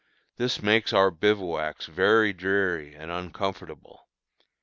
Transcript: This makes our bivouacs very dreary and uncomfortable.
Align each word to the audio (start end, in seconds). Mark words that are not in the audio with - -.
This 0.37 0.63
makes 0.63 0.93
our 0.93 1.11
bivouacs 1.11 1.85
very 1.85 2.33
dreary 2.33 2.95
and 2.95 3.11
uncomfortable. 3.11 4.07